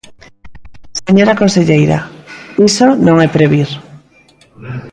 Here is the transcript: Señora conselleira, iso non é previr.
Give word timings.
Señora 1.07 1.39
conselleira, 1.41 1.99
iso 2.69 2.85
non 3.07 3.15
é 3.25 3.27
previr. 3.35 3.69